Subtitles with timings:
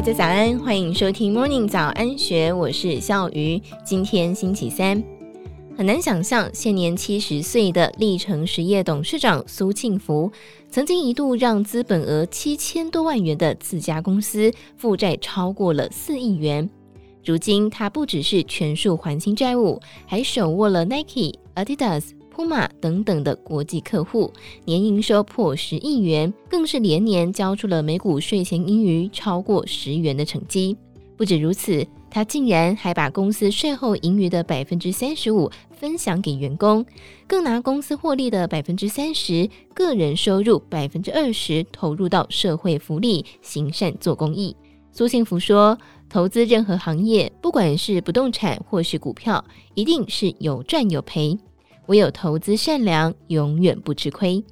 [0.00, 3.60] 大家早安，欢迎收听 Morning 早安学，我是笑鱼。
[3.84, 5.04] 今天星期三，
[5.76, 10.32] 很难想象，现年七十岁的力成实业董事长苏庆福，
[10.70, 16.70] 曾经一度让资本额七千多万元的自家公司负债超过了四亿元。
[17.22, 22.04] 如今，他不只是全数还清债务，还手握了 Nike、Adidas。
[22.34, 24.32] Puma 等等的国际客户，
[24.64, 30.76] 年营收破十亿元，更是连年交出了每股税前盈余超过十元的成绩。
[31.16, 36.84] 不止如此，他竟然还把公司税后盈余的百分之三十五分享给员工，
[37.26, 44.56] 更拿公司获利的百分之三十、个人收入百分之二十投入到社会福利、行善做公益。
[44.92, 51.38] 苏幸福说：“投资任何行业，不管是不动产或是股票，一定是有赚有赔。”
[51.90, 54.44] 唯有投资善良，永远不吃亏。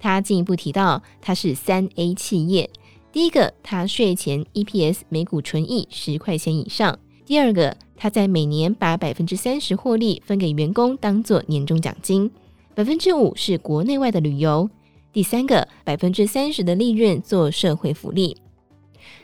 [0.00, 2.68] 他进一步提到，他是三 A 企业：
[3.12, 12.28] 第一个，他税前 EPS 每股纯益十块钱以上；第二个，他在每年把百分之三十获利分给员工，当做年终奖金；
[12.74, 14.68] 百分之五是国内外的旅游；
[15.12, 18.36] 第三个，百分之三十的利润做社会福利。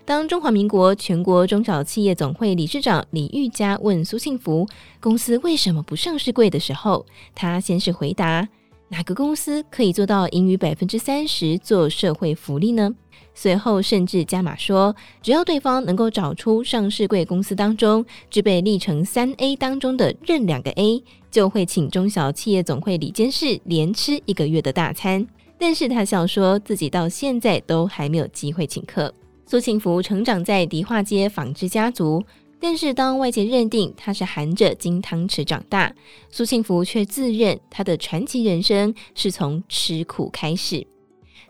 [0.06, 4.64] 当中华民国全国中小企业总会理事长李玉嘉问苏庆福
[5.00, 7.04] 公司为什么不上市柜的时候，
[7.34, 8.48] 他先是回答：
[8.88, 12.88] 哪个公司可以做到盈余百分之三十做社会福利呢？
[13.34, 25.26] 随后甚至加码说，只要对方能够找出上市柜公司当中具备历程三 A 当中的任两个 A，就会请中小企业总会理监事连吃一个月的大餐。
[25.58, 29.12] 但是他笑说自己到现在都还没有机会请客。
[29.48, 32.24] 苏庆福成长在迪化街纺织家族，
[32.58, 35.94] 但是当外界认定他是含着金汤匙长大，
[36.30, 40.84] 苏庆福却自认他的传奇人生是从吃苦开始。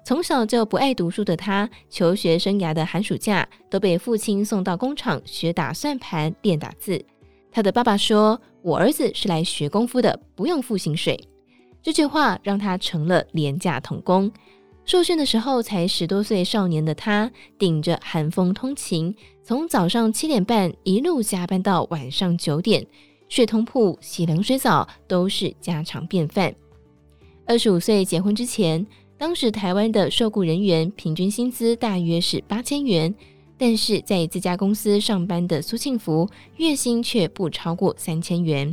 [0.04, 7.02] 从小就不爱读书的他，求学生涯的寒暑假都被父亲送到工厂学打算盘、练打字。
[7.50, 11.18] 他的爸爸说：“我儿子是来学功夫的，不用付薪水。”
[11.82, 14.30] 这句话让他成了廉价童工。
[14.86, 22.86] 受训的时候才十多岁少年的他，顶着寒风通勤，从早上七点半一路加班到晚上九点，
[23.28, 26.54] 睡通铺、洗冷水澡都是家常便饭。
[27.46, 28.86] 二十五岁结婚之前，
[29.18, 33.12] 当时台湾的受雇人员平均薪资大约是八千元，
[33.58, 38.72] 但是在这家公司上班的苏庆福，月薪却不超过三千元。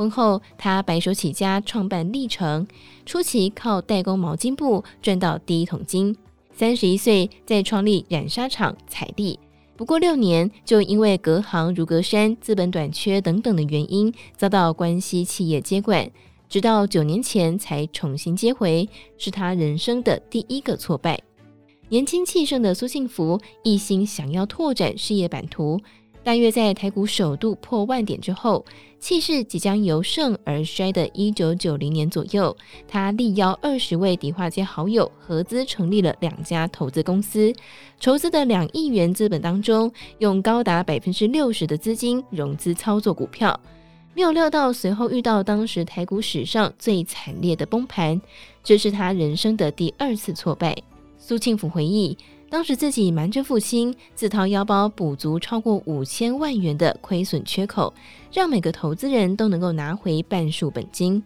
[0.00, 2.66] 婚后，他白手起家创办力成，
[3.04, 6.16] 初期靠代工毛巾布赚到第一桶金。
[6.54, 9.38] 三十一岁再创立染纱厂彩丽，
[9.76, 16.10] 不过六年就因为隔行如隔山、资本短缺等等的原因，遭到关西企业接管，
[16.48, 18.88] 直到九年前才重新接回，
[19.18, 21.20] 是他人生的第一个挫败。
[21.90, 25.78] 年轻气盛的苏庆福一心想要拓展事业版图。
[26.22, 28.64] 大约在台股首度破万点之后，
[28.98, 32.54] 气势即将由盛而衰的一九九零年左右，
[32.86, 37.50] 他力邀二十位迪化街好友合资成立了两家投资公司，
[37.98, 43.58] 筹资的两亿元资本当中，用高达百分之六十的资金融资操作股票，
[44.14, 48.20] 没有料到随后遇到当时台股史上最惨烈的崩盘，
[48.62, 50.76] 这是他人生的第二次挫败。
[51.30, 52.18] 苏庆福回忆。
[52.48, 57.94] 当时自己瞒着父亲，自掏腰包补足超过五千万元的亏损缺口，
[58.32, 61.22] 让每个投资人都能够拿回半数本金。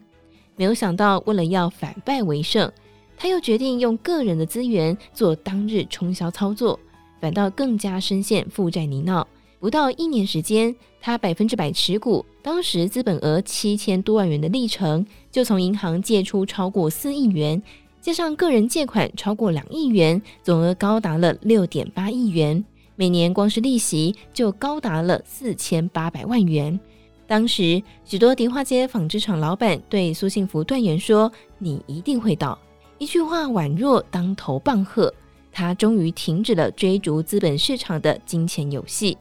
[0.55, 2.71] 没有想到，为了要反败为胜，
[3.17, 6.79] 他又决定用个人的资源做当日冲销操作，
[7.19, 9.25] 反倒更加深陷负债泥淖。
[9.59, 17.59] 不到一年时间，他百分之百持股，当时资本额七千多万元的历程，就从银行借出超过四亿元。
[18.05, 22.63] 加上个人借款超过两亿元，总额高达了六点八亿元，
[22.95, 26.79] 每年光是利息就高达了四千八百万元。
[27.25, 32.55] 当时许多迪化街纺织厂老板对苏庆福断言说：“你一定会倒。”
[32.99, 35.11] 一句话宛若当头棒喝，
[35.51, 39.17] 他终于停止了追逐资本市场的金钱游戏。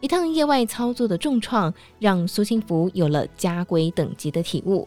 [0.00, 4.86] 一趟业外操作的重创，让苏庆福有了家规等级的体悟。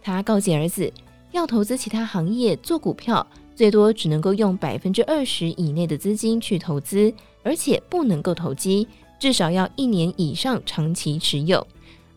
[0.00, 0.92] 他告诫儿子。
[1.32, 7.12] 要投资其他行业做股票，最多只能够用百分之二十以内的资金去投资，
[7.42, 8.86] 而且不能够投机，
[9.18, 11.66] 至少要一年以上长期持有。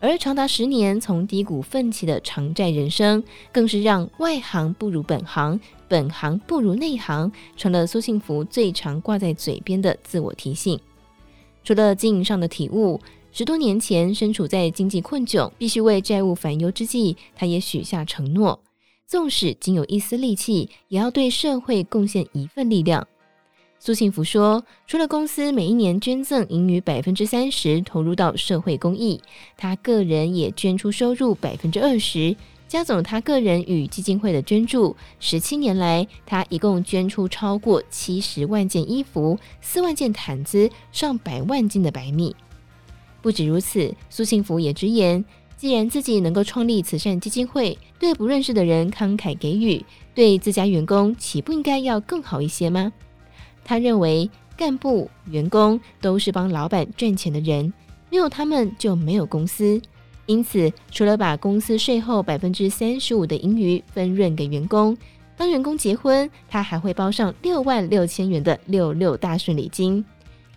[0.02, 3.22] 而长达十年从低谷奋起的偿债人生，
[3.52, 10.80] 更是让外行不如本行，本行不如内行，成了苏幸福最常挂在嘴边的自我提醒。
[11.62, 12.98] 除了经营上的体悟，
[13.30, 18.58] 十多年前身处在经济困窘，必须为债务烦忧之际，他也许下承诺。
[19.10, 23.04] 纵使仅有一丝力气，也要对社会贡献一份力量。
[23.80, 29.20] 苏庆福说：“除了公司每一年捐赠盈余百分之三十投入到社会公益，
[29.56, 32.36] 他个人也捐出收入百分之二十，
[32.68, 42.36] 加总他个人与基金会的捐助，十七年来，他一共捐出超过七十万件衣服、四万件毯子、上百万斤的白米。
[43.20, 45.22] 不止如此，苏庆福也直言，
[45.60, 49.84] 既然自己能够创立慈善基金会，对不认识的人慷慨给予，
[50.14, 52.90] 对自家员工岂不应该要更好一些吗？”
[53.62, 57.70] 他认为，干部、员工都是帮老板赚钱的人，
[58.08, 59.78] 没有他们就没有公司。
[60.24, 64.96] 因此，除了把公司税后百分之三十五的盈余分润给员工，
[65.36, 70.02] 当员工结婚，他还会包上六万六千元的六六大顺礼金；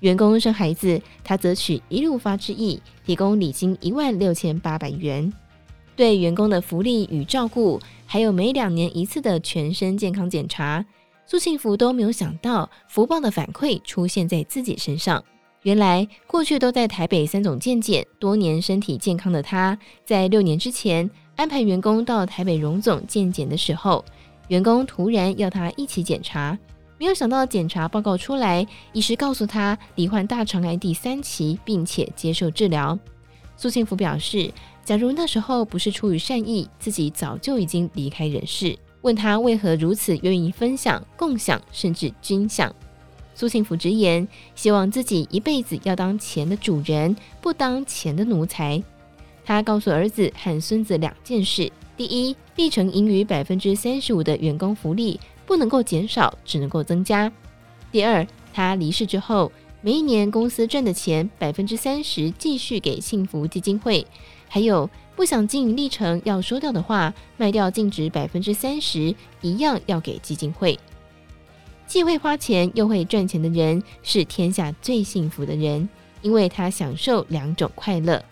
[0.03, 5.31] 员工生孩子，他则取一路发之意，提供礼金一万六千八百元。
[5.95, 10.85] 对员工的福利与照顾，还有每两年一次的全身健康检查。
[11.25, 15.23] 苏庆福都没有想到福报的反馈出现在自己身上。
[15.61, 24.03] 原来过去都在台北三总健检，多年身体健康的他，在六年之前安排员工到台北荣总健检的时候，
[24.49, 26.59] 员工突然要他一起检查，
[27.03, 32.97] 没有想到检查报告出来，医师告诉他罹患大肠癌第三期，并且接受治疗。
[33.57, 34.49] 苏庆福表示，
[34.85, 38.73] 假如那时候不是出于善意，自己早就已经离开人世。
[39.01, 42.73] 问他为何如此愿意分享、共享，甚至均享？
[43.35, 44.25] 苏庆福直言，
[44.55, 48.81] 希望自己一辈子要当钱的主人，不当钱的奴才。
[49.43, 57.29] 他告诉儿子和孙子两件事：第一，历程盈余百分之三十五的员工福利不能够减少，只能够增加；
[57.91, 59.51] 第二，他离世之后，
[59.81, 64.05] 每一年公司赚的钱百分之三十继续给幸福基金会，
[64.47, 64.89] 还有。
[65.15, 70.79] 不想经营历程要收掉的话，卖掉净值百分之三十，一样要给基金会。
[71.85, 75.87] 既会花钱又会赚钱的人是天下最幸福的人，
[76.23, 78.25] 因为他享受两种快乐。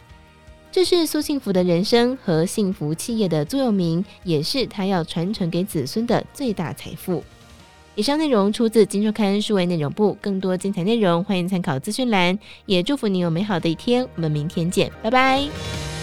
[0.71, 7.21] 这是苏幸福的人生和幸福企业的座右铭，也是他要传承给子孙的最大财富。
[7.93, 12.39] 以上内容出自《金周刊》数位内容部，更多精彩内容欢迎参考资讯栏。
[12.65, 16.00] 也祝福你有美好的一天，我们明天见，拜拜。